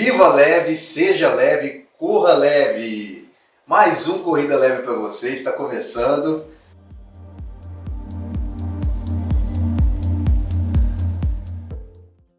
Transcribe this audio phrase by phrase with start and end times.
[0.00, 3.28] Viva leve, seja leve, corra leve.
[3.66, 6.46] Mais um Corrida Leve para você, está começando.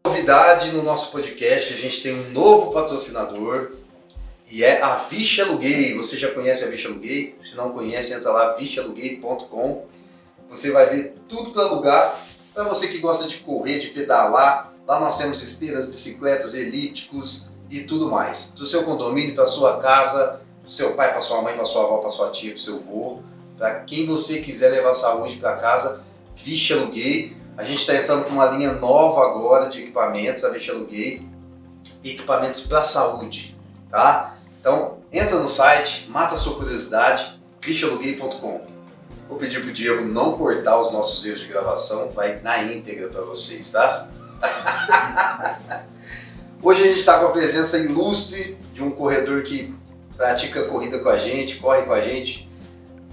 [0.06, 3.72] Novidade no nosso podcast, a gente tem um novo patrocinador
[4.50, 5.94] e é a Vixe Aluguei.
[5.98, 7.36] Você já conhece a Vixe Aluguei?
[7.42, 9.84] Se não conhece, entra lá vichealuguei.com.
[10.48, 12.26] Você vai ver tudo para alugar.
[12.54, 17.84] Para você que gosta de correr, de pedalar, lá nós temos esteiras, bicicletas, elípticos e
[17.84, 18.52] tudo mais.
[18.56, 21.98] Do seu condomínio, para sua casa, do seu pai, para sua mãe, para sua avó,
[21.98, 23.20] para sua tia, para seu avô,
[23.56, 26.02] para quem você quiser levar saúde para casa,
[26.36, 27.36] Vixe Aluguei.
[27.56, 31.20] A gente está entrando com uma linha nova agora de equipamentos, a Vixe Aluguei,
[32.02, 33.56] equipamentos para saúde,
[33.90, 34.36] tá?
[34.60, 38.60] Então, entra no site, mata sua curiosidade, vichealuguei.com.
[39.28, 43.22] Vou pedir pro Diego não cortar os nossos erros de gravação, vai na íntegra para
[43.22, 44.08] vocês, tá?
[46.62, 49.74] Hoje a gente está com a presença ilustre de um corredor que
[50.14, 52.46] pratica corrida com a gente, corre com a gente,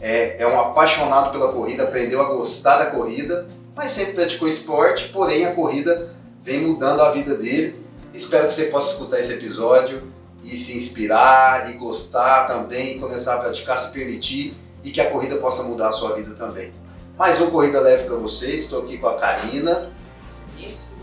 [0.02, 5.08] é, é um apaixonado pela corrida, aprendeu a gostar da corrida, mas sempre praticou esporte,
[5.14, 7.82] porém a corrida vem mudando a vida dele.
[8.14, 10.04] Espero que você possa escutar esse episódio
[10.44, 15.38] e se inspirar e gostar também, começar a praticar, se permitir e que a corrida
[15.38, 16.74] possa mudar a sua vida também.
[17.18, 19.90] Mais uma corrida leve para vocês, estou aqui com a Karina,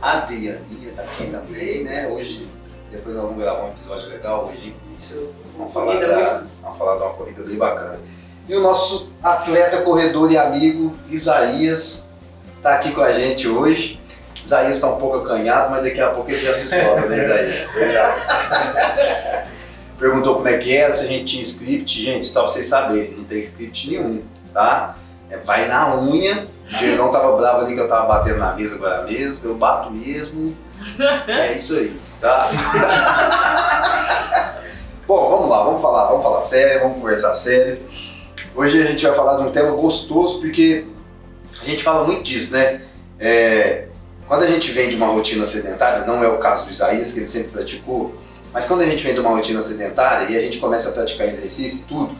[0.05, 2.07] a Dianinha está aqui também, né?
[2.09, 2.47] Hoje,
[2.93, 4.77] depois nós vamos gravar um episódio legal hoje.
[5.57, 7.99] Vamos falar, da, vamos falar de uma corrida bem bacana.
[8.47, 12.11] E o nosso atleta, corredor e amigo, Isaías,
[12.59, 13.99] está aqui com a gente hoje.
[14.45, 17.67] Isaías está um pouco acanhado, mas daqui a pouco ele já se solta, né, Isaías?
[19.99, 22.05] Perguntou como é que era, se a gente tinha script.
[22.05, 24.97] Gente, só pra vocês saberem, não tem script nenhum, tá?
[25.31, 26.47] É, vai na unha.
[26.73, 29.49] O Diegão tava bravo ali que eu tava batendo na mesa agora mesmo.
[29.49, 30.57] Eu bato mesmo.
[31.27, 32.51] É isso aí, tá?
[35.07, 37.83] Bom, vamos lá, vamos falar, vamos falar sério, vamos conversar sério.
[38.55, 40.87] Hoje a gente vai falar de um tema gostoso, porque
[41.63, 42.81] a gente fala muito disso, né?
[43.19, 43.89] É,
[44.27, 47.21] quando a gente vem de uma rotina sedentária, não é o caso do Isaías, que
[47.21, 48.15] ele sempre praticou,
[48.53, 51.27] mas quando a gente vem de uma rotina sedentária e a gente começa a praticar
[51.27, 52.17] exercício, tudo,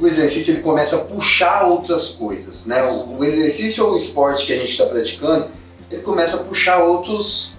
[0.00, 2.84] o exercício ele começa a puxar outras coisas, né?
[2.84, 5.50] O, o exercício ou o esporte que a gente está praticando,
[5.90, 7.56] ele começa a puxar outros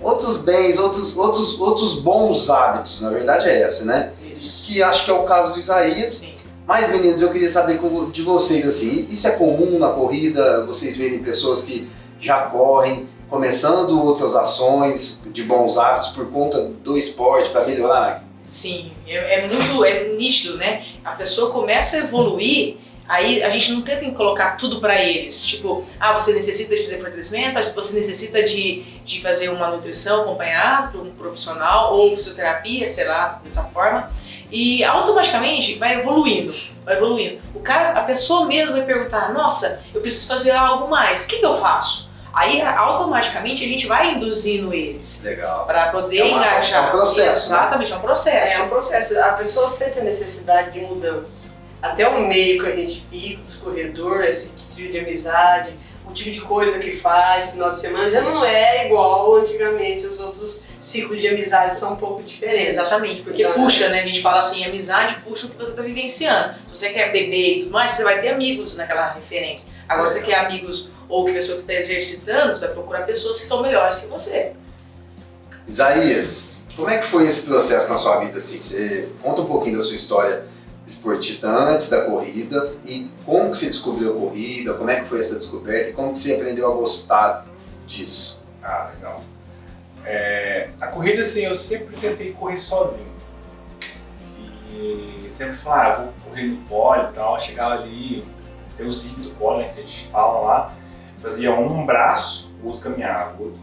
[0.00, 4.12] outros bens, outros, outros, outros bons hábitos, na verdade é essa, né?
[4.34, 4.66] Isso.
[4.66, 6.10] Que acho que é o caso do Isaías.
[6.10, 6.34] Sim.
[6.66, 7.80] Mas meninos, eu queria saber
[8.12, 10.64] de vocês assim, isso é comum na corrida?
[10.66, 11.88] Vocês verem pessoas que
[12.20, 18.24] já correm, começando outras ações de bons hábitos por conta do esporte para melhorar?
[18.46, 20.84] Sim, é, é muito é nítido, né?
[21.04, 22.76] A pessoa começa a evoluir,
[23.06, 25.44] aí a gente não tenta colocar tudo pra eles.
[25.44, 30.88] Tipo, ah, você necessita de fazer fortalecimento, você necessita de, de fazer uma nutrição acompanhada
[30.88, 34.10] por um profissional ou fisioterapia, sei lá, dessa forma.
[34.50, 36.54] E automaticamente vai evoluindo,
[36.84, 37.38] vai evoluindo.
[37.54, 41.38] O cara, a pessoa mesmo vai perguntar: Nossa, eu preciso fazer algo mais, o que,
[41.38, 42.13] que eu faço?
[42.34, 45.66] Aí automaticamente a gente vai induzindo eles Legal.
[45.66, 46.84] para poder É uma- engajar.
[46.84, 47.58] é um processo, né?
[47.58, 48.60] Exatamente, é um processo.
[48.60, 49.18] É um processo.
[49.20, 51.54] A pessoa sente a necessidade de mudança.
[51.80, 55.74] Até o meio que a gente fica, os corredores, esse tipo de amizade,
[56.08, 60.06] o tipo de coisa que faz no final de semana já não é igual antigamente.
[60.06, 62.76] Os outros ciclos de amizade são um pouco diferentes.
[62.78, 64.00] Exatamente, porque Então, puxa, né?
[64.00, 66.54] A gente fala assim, amizade puxa o que você tá vivenciando.
[66.72, 69.68] Se você quer beber e tudo mais, você vai ter amigos naquela referência.
[69.88, 73.40] Agora, se você quer amigos ou que pessoa que está exercitando, você vai procurar pessoas
[73.40, 74.52] que são melhores que você.
[75.66, 78.60] Isaías, como é que foi esse processo na sua vida assim?
[78.60, 80.46] Você conta um pouquinho da sua história
[80.86, 85.20] esportista antes da corrida e como que você descobriu a corrida, como é que foi
[85.20, 87.46] essa descoberta e como que você aprendeu a gostar
[87.86, 88.44] disso?
[88.62, 89.22] Ah, legal.
[90.04, 93.14] É, a corrida, assim, eu sempre tentei correr sozinho.
[94.70, 97.40] E sempre falava, ah, vou correr no pole e tal.
[97.40, 98.24] Chegava ali,
[98.78, 100.74] eu zip do pole, né, que a gente fala lá.
[101.24, 103.34] Fazia um braço, o outro caminhava.
[103.40, 103.58] O outro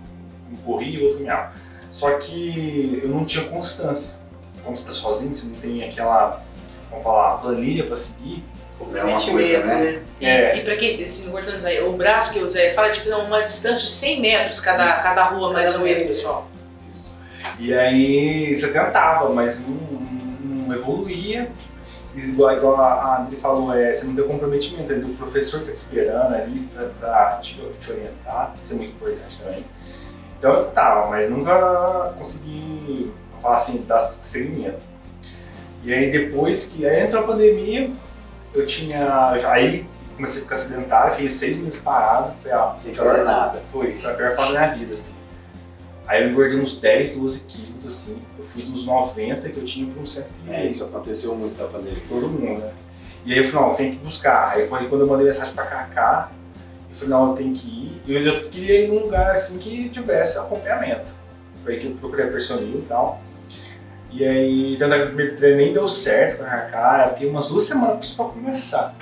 [0.65, 1.53] corria e o outro caminhava.
[1.91, 4.17] Só que eu não tinha constância.
[4.63, 6.41] Quando você tá sozinho, você não tem aquela,
[6.89, 8.43] vamos falar, planilha para seguir.
[8.95, 9.75] É uma coisa, né?
[9.75, 10.03] né?
[10.19, 10.57] E, É.
[10.57, 13.43] e pra quem, assim, cortando isso aí, o braço que eu usei, fala tipo uma
[13.43, 16.47] distância de 100 metros cada, cada rua, mais ou menos, pessoal.
[17.59, 19.69] E aí você tentava, mas não-
[20.65, 21.51] não evoluía.
[22.13, 25.75] Igual, igual a André falou, é, você não tem comprometimento, ali, o professor tá te
[25.75, 26.69] esperando ali
[26.99, 29.65] pra te, te orientar, isso é muito importante também.
[30.37, 34.81] Então eu tentava, mas nunca consegui falar assim, dar seguimento.
[35.83, 37.91] E aí depois que aí entrou a pandemia,
[38.53, 39.29] eu tinha.
[39.47, 39.85] Aí
[40.15, 43.61] comecei a ficar sedentário, fiquei seis meses parado, foi a Sem fazer nada.
[43.71, 45.20] Foi, foi a pior fase da minha vida, assim.
[46.07, 48.21] Aí eu engordei uns 10, 12 quilos, assim.
[48.37, 50.53] Eu fui dos 90 que eu tinha para uns 120.
[50.53, 52.01] É, isso aconteceu muito na pandemia.
[52.09, 52.71] Todo mundo, né?
[53.25, 54.53] E aí eu falei, não, tem que buscar.
[54.53, 56.31] Aí quando eu mandei mensagem pra Kaká,
[56.89, 58.01] eu falei, não, eu tenho que ir.
[58.05, 61.05] E eu, eu queria ir num lugar assim que tivesse acompanhamento.
[61.63, 63.21] Foi aí que eu procurei a personil e tal.
[64.11, 67.29] E aí, tanto que o primeiro treino nem deu certo com a Kaká, eu fiquei
[67.29, 68.95] umas duas semanas pra começar.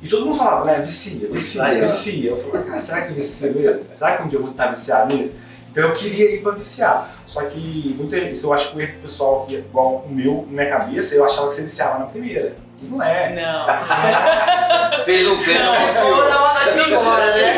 [0.00, 2.30] E todo mundo falava, né, vicia, vicia, vicia.
[2.30, 3.84] Eu falei, cara, será que vicia mesmo?
[3.92, 5.40] Será que um dia eu vou estar viciado nisso?
[5.78, 7.08] Então eu queria ir pra viciar.
[7.24, 10.12] Só que muita isso eu acho que o erro do pessoal, que é igual o
[10.12, 12.56] meu, na minha cabeça, eu achava que você viciava na primeira.
[12.82, 13.30] E não é.
[13.30, 15.04] Não.
[15.04, 16.28] Fez um tempo, Não, Ou viciou.
[16.28, 17.54] na hora de ir embora, O né?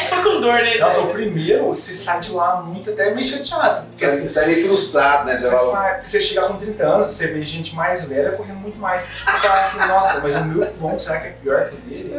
[0.00, 0.78] Teste foi com dor, né?
[0.78, 3.66] Nossa, o primeiro, você sai de lá muito até meio chateado.
[3.68, 5.36] assim, Porque assim, Você é meio frustrado, né?
[5.36, 8.78] Você você, sai, você chegar com 30 anos, você vê gente mais velha correndo muito
[8.78, 9.02] mais.
[9.02, 12.14] Você fala assim, nossa, mas o meu bom, será que é pior que o dele?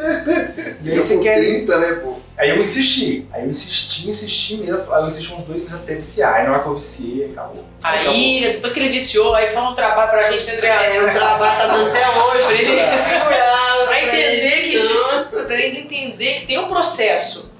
[0.83, 1.39] E aí eu você quer.
[1.39, 2.16] 30, né, pô?
[2.38, 3.28] Aí eu insisti.
[3.31, 4.92] Aí eu insisti, insisti mesmo.
[4.94, 6.34] Aí eu insisti uns dois meses até viciar.
[6.36, 7.66] Aí na hora que eu viciei, aí acabou.
[7.84, 11.57] Aí, depois que ele viciou, aí foi um trabalho pra gente, né, É, o trabalho
[11.57, 16.57] tá dando até hoje, pra ele segurar, Pra entender que- pra ele entender que tem
[16.60, 17.50] um processo.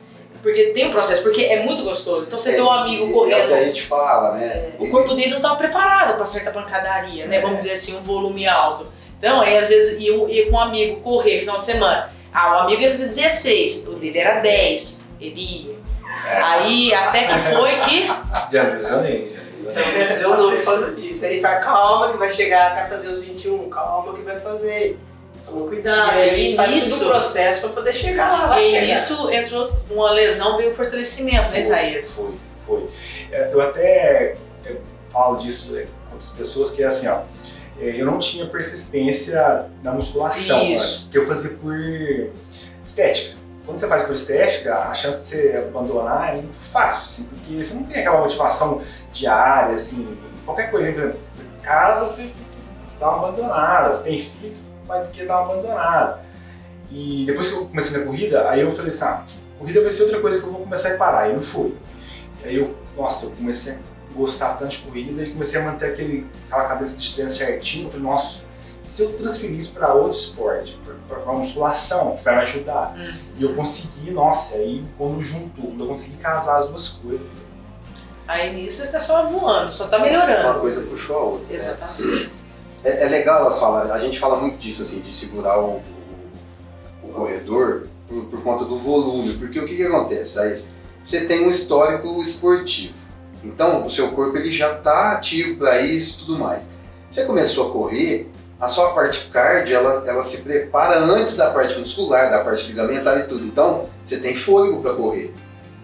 [0.42, 2.24] Porque tem um processo, porque é muito gostoso.
[2.28, 4.72] Então você vê um amigo É o que a correndo, gente fala, né?
[4.80, 7.40] o corpo dele não estava preparado para certa pancadaria, né?
[7.40, 8.88] Vamos dizer assim, um volume alto.
[9.18, 12.10] Então, aí às vezes ia, ia com um amigo correr final de semana.
[12.34, 15.16] Ah, o amigo ia fazer 16, o dele era 10.
[15.22, 15.76] Ele ia.
[16.44, 18.08] Aí até que foi que.
[18.52, 19.36] Já lesionei.
[19.62, 21.26] Então, eu não causa disso.
[21.26, 24.98] Aí fala, calma que vai chegar, vai fazer os 21, calma que vai fazer.
[25.46, 26.18] Toma cuidado.
[26.18, 28.94] E aí, gente faz nisso- todo o processo pra poder chegar lá, vai E chegar.
[28.96, 32.16] isso entrou uma lesão, veio o fortalecimento, né, Isaías?
[32.16, 32.34] Foi,
[32.66, 32.90] foi.
[33.32, 34.36] É, Eu até
[34.66, 34.76] é,
[35.10, 37.22] falo disso né, com outras pessoas, que é assim, ó.
[37.80, 40.98] é, Eu não tinha persistência na musculação, Isso.
[40.98, 41.76] né, porque eu fazia por
[42.84, 43.36] estética.
[43.66, 47.64] Quando você faz por estética, a chance de você abandonar é muito fácil, assim, porque
[47.64, 48.82] você não tem aquela motivação
[49.14, 51.20] diária, assim, qualquer coisa, por exemplo,
[51.62, 52.32] casa você
[53.00, 54.54] dá uma abandonada, você tem filho,
[54.86, 56.20] vai ter que dar uma abandonada.
[56.92, 59.24] E depois que eu comecei na corrida, aí eu falei assim, ah,
[59.58, 61.74] corrida vai ser outra coisa que eu vou começar a parar, e não foi.
[62.44, 63.78] Aí eu, nossa, eu comecei a
[64.14, 67.92] gostar tanto de corrida e comecei a manter aquele, aquela cabeça de treino certinho, eu
[67.92, 68.44] falei, nossa,
[68.86, 72.94] e se eu transferir isso para outro esporte, para uma musculação, que vai me ajudar?
[72.98, 73.14] Hum.
[73.38, 77.26] E eu consegui, nossa, aí quando juntou, quando eu consegui casar as duas coisas,
[78.28, 80.62] Aí nisso você tá só voando, só tá Uma melhorando.
[80.62, 81.54] coisa puxou a outra.
[81.54, 81.58] né?
[82.84, 85.82] É, é legal elas falarem, a gente fala muito disso, assim, de segurar o, o-
[87.04, 90.40] o corredor por, por conta do volume, porque o que, que acontece?
[90.40, 90.62] Aí,
[91.04, 92.94] você tem um histórico esportivo,
[93.44, 96.68] então o seu corpo ele já está ativo para isso e tudo mais.
[97.10, 98.30] Você começou a correr,
[98.60, 103.20] a sua parte cardio ela, ela se prepara antes da parte muscular, da parte ligamentar
[103.20, 105.34] e tudo, então você tem fôlego para correr.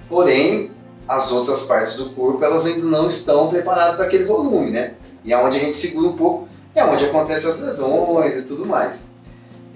[0.08, 0.72] Porém,
[1.08, 4.94] as outras partes do corpo elas ainda não estão preparadas para aquele volume, né?
[5.26, 6.48] E é onde a gente segura um pouco
[6.80, 9.12] é onde acontecem as lesões e tudo mais.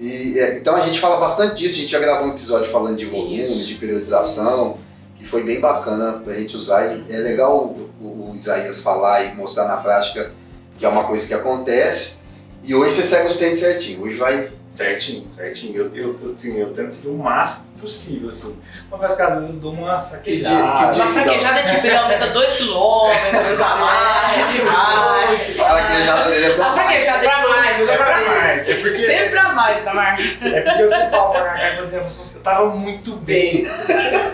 [0.00, 2.96] E, é, então a gente fala bastante disso, a gente já gravou um episódio falando
[2.96, 3.66] de volume, Isso.
[3.66, 4.76] de periodização,
[5.16, 6.96] que foi bem bacana pra gente usar.
[6.96, 10.32] E é legal o, o- Isaías falar e mostrar na prática
[10.78, 12.20] que é uma coisa que acontece.
[12.64, 14.02] E hoje você segue os treinos certinho.
[14.02, 14.50] Hoje vai.
[14.72, 15.76] certinho, certinho.
[15.76, 18.58] Eu, eu, eu, assim, eu tento seguir o máximo possível, assim.
[18.88, 20.86] Uma vez cada eu dou uma Que dia- fraquejada.
[20.88, 25.50] que dia- Uma fraquejada tipo, ele aumenta 2 km a mais e mais.
[25.50, 28.28] Aquela queijada dele é A pra fraquejada Pra tipo, mais, É pra pra mais.
[28.28, 30.16] mais, é porque, Sempre a mais, Tamar.
[30.20, 33.64] é porque eu sempre falo pra Cacá quando eu eu tava muito bem.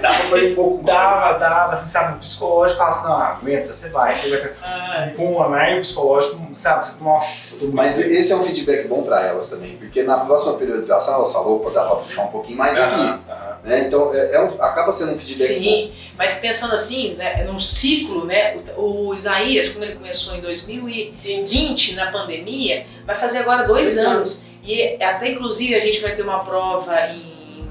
[0.00, 0.96] dava pra ir um pouco mais.
[0.98, 4.50] Dava, dava, assim, sabe, o psicológico fala assim, não, aguenta, você vai, você vai.
[4.62, 8.06] Ah, E com o anai, o psicológico, sabe, você, nossa, eu tô muito Mas bem.
[8.18, 11.70] esse é um feedback bom para elas também, porque na próxima periodização elas falou, opa,
[11.70, 12.94] dá para puxar um pouquinho mais aqui.
[12.94, 13.37] Aham, aham.
[13.64, 13.84] Né?
[13.86, 15.62] Então é, é um- acaba sendo um feedback bom.
[15.64, 20.40] Sim, mas pensando assim, né, num ciclo, né, o, o Isaías, como ele começou em
[20.40, 24.44] 2020, na pandemia, vai fazer agora dois Dois anos.
[24.64, 27.64] E até inclusive a gente vai ter uma prova em,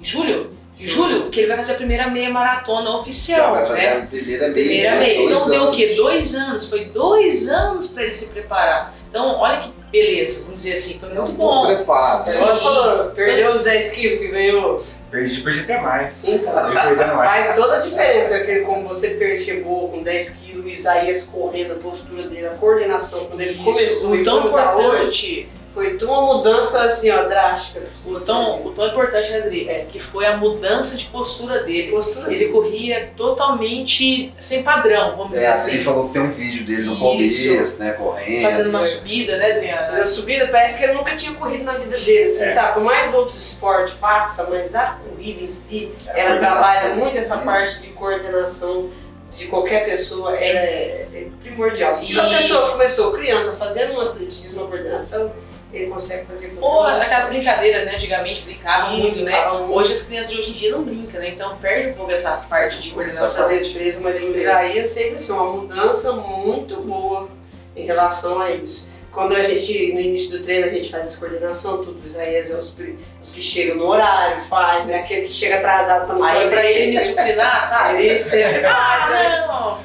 [0.00, 3.64] em julho, em julho, que ele vai fazer a primeira meia maratona Já oficial, vai
[3.66, 4.02] fazer né?
[4.02, 4.54] a primeira meia.
[4.66, 4.98] Primeira né?
[5.00, 5.22] meia.
[5.24, 5.76] Então deu o anos.
[5.76, 5.94] quê?
[5.96, 6.66] Dois anos.
[6.68, 8.94] Foi dois anos para ele se preparar.
[9.08, 11.74] Então, olha que beleza, vamos dizer assim, foi É um muito bom bom.
[11.74, 12.26] preparo.
[12.26, 12.42] Sim.
[12.44, 14.84] Agora falando, perdeu os 10 quilos que ganhou.
[15.10, 16.24] Perdi, perdi até mais.
[16.26, 17.28] Então, Eu perdendo mais.
[17.46, 21.72] faz toda a diferença aquele como você per- chegou com 10 quilos, o Isaías correndo,
[21.72, 25.48] a postura dele, a coordenação, quando ele Isso, começou e tão como tá hoje, importante,
[25.76, 27.82] foi uma mudança assim, ó, drástica.
[28.06, 31.90] o tão, o tão importante, Adri, é que foi a mudança de postura dele.
[31.90, 35.70] postura Ele corria totalmente sem padrão, vamos É, dizer assim.
[35.72, 37.92] Adri falou que tem um vídeo dele no começo, né?
[37.92, 38.42] Correndo.
[38.42, 38.82] Fazendo uma É.
[38.82, 40.06] subida, né, Adriana?
[40.06, 42.50] subida parece que ele nunca tinha corrido na vida dele, assim, É.
[42.52, 42.72] sabe?
[42.72, 47.36] Por mais outros esportes faça, mas a corrida em si, É, ela trabalha muito essa
[47.36, 47.44] né?
[47.44, 48.88] parte de coordenação,
[49.34, 51.94] de qualquer pessoa é, é primordial.
[51.94, 55.30] Se a pessoa começou criança fazendo um atletismo, uma coordenação,
[55.72, 57.96] ele consegue fazer Ou aquelas brincadeiras, né?
[57.96, 59.48] Antigamente brincavam Sim, muito, né?
[59.48, 59.72] muito.
[59.72, 61.30] Hoje as crianças de hoje em dia não brincam, né?
[61.30, 63.48] Então perde um pouco essa parte de Essa coordenação.
[63.48, 64.38] destreza, mas o.
[64.38, 67.28] Isaías fez assim, uma mudança muito boa
[67.74, 68.88] em relação a isso.
[69.12, 72.50] Quando a gente, no início do treino, a gente faz essa coordenação, tudo, o Isaías
[72.50, 72.76] é os,
[73.22, 74.98] os que chegam no horário, faz, né?
[74.98, 78.04] Aquele que chega atrasado para não Aí pra ele me suplinar, sabe?
[78.04, 79.46] Ele sempre faz, né?
[79.48, 79.78] Ah,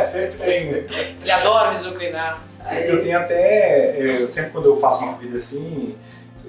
[0.04, 0.82] sempre tem, né?
[1.22, 2.49] Ele adora me suplinar.
[2.64, 3.96] Aí- Eu tenho até.
[4.22, 5.94] Eu, sempre quando eu faço uma corrida assim,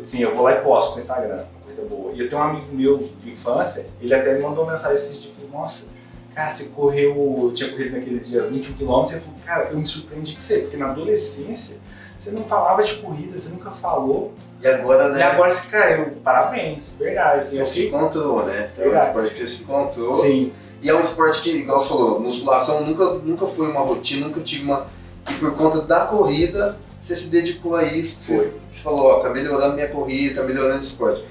[0.02, 2.14] assim, eu vou lá e posto no Instagram, corrida boa.
[2.14, 5.34] E eu tenho um amigo meu de infância, ele até me mandou uma mensagem dias,
[5.36, 5.90] falou, nossa,
[6.36, 9.78] cara, você correu, eu tinha corrido naquele dia 21 km, e ele falou, cara, eu
[9.78, 11.78] me surpreendi com você, porque na adolescência
[12.18, 14.34] você não falava de corrida, você nunca falou.
[14.62, 15.24] E agora, E né?
[15.24, 17.40] agora, você, cara, eu, parabéns, verdade.
[17.40, 18.70] Assim, Você se encontrou, né?
[18.78, 20.14] É um esporte que você se encontrou.
[20.14, 20.54] Sim,
[20.84, 24.40] E é um esporte que, igual você falou, musculação nunca, nunca foi uma rotina, nunca
[24.42, 24.86] tive uma.
[25.30, 28.22] E por conta da corrida, você se dedicou a isso.
[28.22, 28.54] Você, Foi.
[28.70, 31.24] você falou, ó, tá melhorando minha corrida, tá melhorando esse esporte.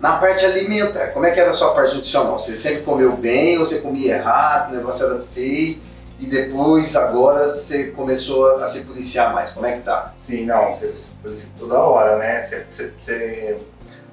[0.00, 2.38] Na parte alimentar, como é que era a sua parte nutricional?
[2.38, 5.78] Você sempre comeu bem ou você comia errado, o negócio era feio?
[6.18, 9.52] E depois, agora, você começou a se policiar mais.
[9.52, 10.12] Como é que tá?
[10.16, 10.92] sim, não, você,
[11.22, 12.42] você toda hora, né?
[12.42, 13.58] Você, você, você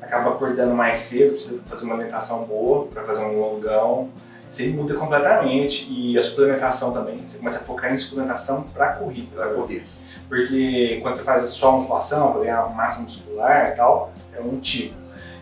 [0.02, 4.10] acaba acordando mais cedo, precisa fazer uma alimentação boa para fazer um longão.
[4.50, 7.18] Você muda completamente e a suplementação também.
[7.26, 9.28] Você começa a focar em suplementação para corrida.
[9.34, 9.86] Pela corrida.
[10.30, 14.96] Porque quando você faz só musculação, para ganhar massa muscular e tal, é um tipo.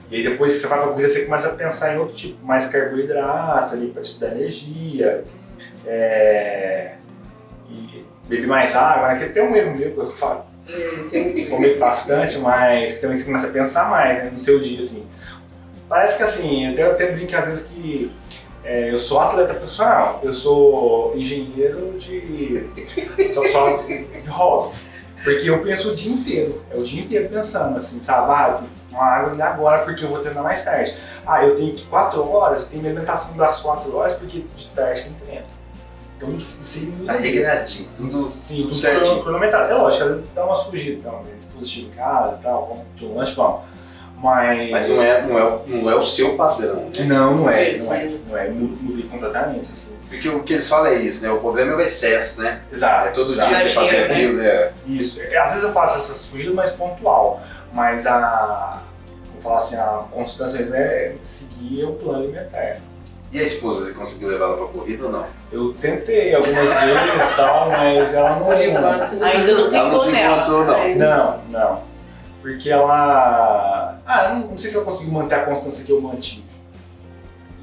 [0.10, 2.46] E aí depois que você vai pra corrida, você começa a pensar em outro tipo,
[2.46, 5.24] mais carboidrato ali para te dar energia.
[5.86, 6.96] É...
[7.70, 9.20] E beber mais água, né?
[9.20, 10.46] Que tem um erro meu que eu falo,
[11.50, 15.08] comer bastante, mas que também você começa a pensar mais né, no seu dia, assim.
[15.88, 18.12] Parece que assim, eu até, até brinco às vezes que
[18.66, 22.68] é, eu sou atleta profissional, eu sou engenheiro de.
[23.32, 24.76] só, só de hobby.
[25.24, 28.32] Porque eu penso o dia inteiro, é o dia inteiro pensando assim, sabe?
[28.32, 30.96] Ah, eu tenho que tomar água ali agora porque eu vou treinar mais tarde.
[31.26, 34.68] Ah, eu tenho que 4 horas, eu tenho minha alimentação das 4 horas porque de
[34.70, 35.46] tarde tem treino.
[36.18, 39.24] Então isso aí Tá regradinho, tudo, Sim, tudo certinho.
[39.24, 39.72] cronometrado.
[39.72, 43.06] É lógico, às vezes dá umas fugidas, então, dispositivo em casa e tal, vamos de
[43.06, 43.62] um lanche, vamos.
[44.18, 44.72] Mas.
[44.72, 47.04] Mas não é, não, é, o- não é o seu padrão, né?
[47.06, 48.10] Não, não é, não é.
[48.28, 49.98] Não é, mu- mudei completamente, assim.
[50.10, 51.32] Porque o que eles falam é isso, né?
[51.32, 52.62] O problema é o excesso, né?
[52.72, 53.08] Exato.
[53.10, 53.62] É todo dia exato.
[53.62, 54.14] você fazer né?
[54.14, 54.72] aquilo, né?
[54.88, 55.20] Isso.
[55.22, 57.42] É, Às vezes eu faço essas fugidas mais pontual,
[57.74, 58.82] mas a.
[59.34, 62.78] Vou falar assim, a constância mesmo é seguir o plano alimentar.
[63.32, 65.26] E a esposa, você conseguiu levar ela pra corrida ou não?
[65.52, 68.50] Eu tentei algumas vezes e tal, mas ela não.
[68.50, 70.96] Ainda não tem Ela não se encontrou, não.
[70.96, 71.82] Não, não.
[72.42, 73.95] Porque ela.
[74.06, 76.44] Ah, não, não sei se ela conseguiu manter a constância que eu mantive.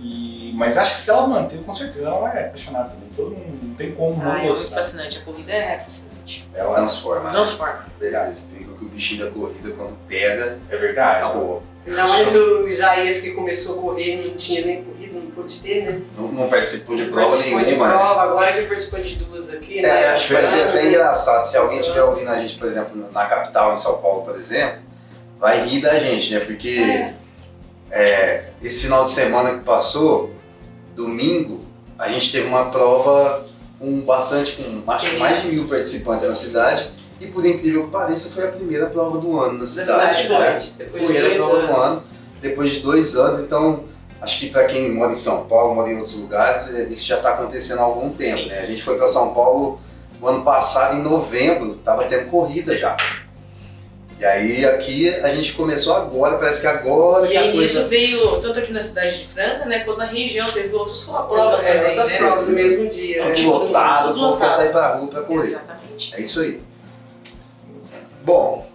[0.01, 0.53] E...
[0.57, 3.09] Mas acho que se ela manter, com certeza ela é apaixonada também.
[3.17, 4.77] Todo mundo não tem como não Ah, é muito gostar.
[4.77, 5.19] fascinante.
[5.19, 6.49] A corrida é fascinante.
[6.55, 7.25] Ela Transforma.
[7.25, 7.31] né?
[7.31, 7.87] Transforma.
[8.01, 8.43] Beleza.
[8.53, 11.19] Brinca que o bichinho da corrida, quando pega, é verdade.
[11.25, 11.63] acabou.
[11.87, 15.85] Ainda mais o Isaías que começou a correr, não tinha nem corrido, não pôde ter,
[15.85, 16.03] né?
[16.17, 17.95] Não, não participou de prova Participou de nenhuma, né?
[17.95, 19.89] prova, agora que participou de duas aqui, né?
[19.89, 20.89] É, acho que vai ser até Esperando, né?
[20.91, 21.45] engraçado.
[21.47, 24.79] Se alguém estiver ouvindo a gente, por exemplo, na capital, em São Paulo, por exemplo,
[25.43, 26.39] vai rir da gente, né?
[26.41, 26.79] Porque
[27.91, 28.45] É.
[28.63, 30.31] esse final de semana que passou,
[30.95, 31.61] domingo,
[31.99, 33.45] a gente teve uma prova
[33.79, 37.03] com bastante, com acho que mais de mil participantes na cidade.
[37.21, 40.15] E por incrível que pareça, foi a primeira prova do ano na cidade.
[40.23, 40.85] cidade, né?
[40.85, 41.87] De Primeira dois prova do anos.
[41.87, 42.05] ano,
[42.41, 43.85] depois de dois anos, então
[44.21, 47.17] acho que para quem mora em São Paulo, mora em outros lugares, é, isso já
[47.17, 48.47] está acontecendo há algum tempo.
[48.49, 48.61] Né?
[48.61, 49.81] A gente foi para São Paulo
[50.21, 52.95] o ano passado, em novembro, estava tendo corrida já.
[54.23, 57.81] E aí aqui a gente começou agora, parece que agora E que a aí coisa.
[57.81, 60.47] isso veio tanto aqui na cidade de Franca, né, quanto na região.
[60.47, 62.19] Teve outras provas é, também, outras né?
[62.19, 63.25] provas no mesmo dia.
[63.25, 63.43] Né?
[63.43, 65.41] lotado, tudo o povo quer sair pra rua pra correr.
[65.41, 66.15] Exatamente.
[66.15, 66.63] É isso aí.
[68.25, 68.71] Bom,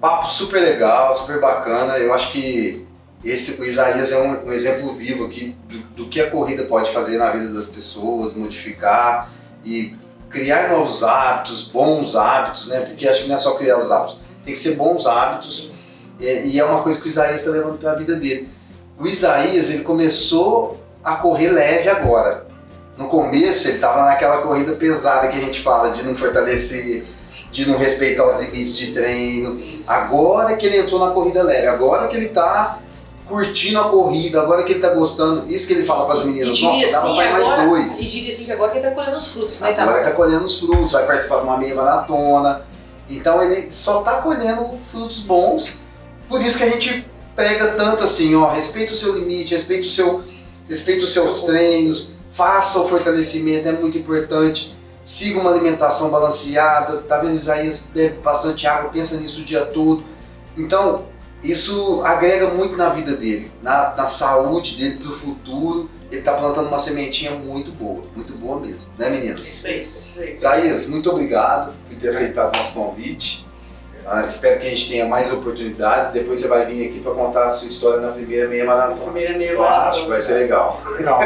[0.00, 1.98] papo super legal, super bacana.
[1.98, 2.86] Eu acho que
[3.22, 6.90] esse, o Isaías é um, um exemplo vivo aqui do, do que a corrida pode
[6.92, 9.30] fazer na vida das pessoas, modificar
[9.62, 9.94] e
[10.30, 12.80] criar novos hábitos, bons hábitos, né?
[12.80, 15.70] Porque que não é só criar os hábitos, tem que ser bons hábitos
[16.20, 18.48] e, e é uma coisa que o Isaías está levando para a vida dele.
[18.98, 22.46] O Isaías ele começou a correr leve agora.
[22.96, 27.06] No começo ele estava naquela corrida pesada que a gente fala de não fortalecer,
[27.50, 29.62] de não respeitar os limites de treino.
[29.86, 32.80] Agora que ele entrou na corrida leve, agora que ele está
[33.28, 35.52] curtindo a corrida, agora que ele está gostando.
[35.52, 38.00] Isso que ele fala para as meninas, nossa, assim, pra ir mais dois.
[38.00, 40.10] e diria assim que agora que ele tá colhendo os frutos, né, Agora tá?
[40.12, 42.62] colhendo os frutos, vai participar de uma meia maratona.
[43.08, 45.78] Então ele só está colhendo frutos bons.
[46.28, 47.06] Por isso que a gente
[47.36, 50.24] prega tanto assim, ó, respeita o seu limite, respeita o seu,
[50.68, 54.76] respeita os seus treinos, faça o fortalecimento, é muito importante.
[55.04, 57.34] Siga uma alimentação balanceada, tá vendo?
[57.34, 60.04] Isaías bebe bastante água, pensa nisso o dia todo.
[60.56, 61.06] Então,
[61.42, 65.90] isso agrega muito na vida dele, na, na saúde dele do futuro.
[66.10, 69.46] Ele está plantando uma sementinha muito boa, muito boa mesmo, né meninas?
[69.46, 69.82] Isso aí.
[69.82, 70.32] Isso aí.
[70.32, 73.46] Isaías, muito obrigado por ter aceitado o nosso convite.
[74.10, 76.12] Ah, espero que a gente tenha mais oportunidades.
[76.12, 79.02] Depois você vai vir aqui para contar a sua história na primeira meia maratona.
[79.02, 80.02] Primeira meia Eu acho maratona.
[80.04, 80.80] que vai ser legal.
[80.96, 81.20] Legal.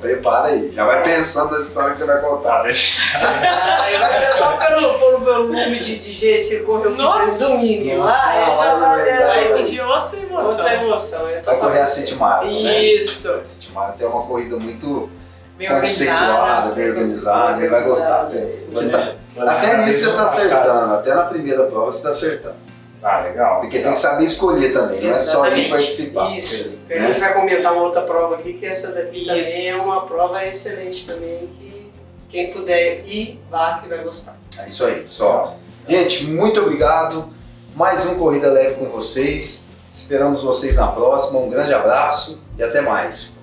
[0.00, 2.60] Prepara aí, já vai pensando na história que você vai contar.
[2.60, 7.48] Ah, vai ser só pelo, pelo volume de, de gente que correu Nossa!
[7.48, 8.02] no domingo.
[8.04, 10.56] Lá, ele já Olha, vai é, sentir outra emoção.
[10.64, 11.28] outra emoção.
[11.28, 12.82] É Vai correr a City Marathon, né?
[12.84, 13.30] Isso.
[13.32, 15.10] A City Marathon é uma corrida muito
[15.56, 16.74] Bem conceituada, organizada.
[16.74, 18.24] bem organizada, ele vai gostar.
[18.24, 22.56] Você, você tá- até nisso você está acertando, até na primeira prova você está acertando.
[23.02, 23.60] Ah, legal.
[23.60, 25.70] Porque tem que saber escolher também, não é só ir Exatamente.
[25.70, 26.36] participar.
[26.36, 26.68] Isso.
[26.88, 26.96] Né?
[26.98, 29.28] A gente vai comentar uma outra prova aqui, que essa daqui Isso.
[29.64, 31.92] também é uma prova excelente também, que
[32.28, 34.36] quem puder ir, vá que vai gostar.
[34.58, 35.56] É isso aí, só.
[35.88, 37.30] Gente, muito obrigado.
[37.74, 39.68] Mais um Corrida Leve com vocês.
[39.94, 41.38] Esperamos vocês na próxima.
[41.40, 43.35] Um grande abraço e até mais.